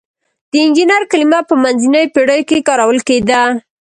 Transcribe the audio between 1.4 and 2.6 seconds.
په منځنیو پیړیو